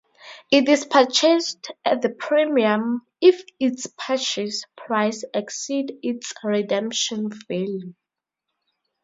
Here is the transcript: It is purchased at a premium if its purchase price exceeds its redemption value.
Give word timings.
It 0.49 0.67
is 0.67 0.83
purchased 0.87 1.71
at 1.85 2.03
a 2.03 2.09
premium 2.09 3.05
if 3.21 3.43
its 3.59 3.85
purchase 3.85 4.63
price 4.75 5.23
exceeds 5.31 5.93
its 6.01 6.33
redemption 6.43 7.29
value. 7.47 7.93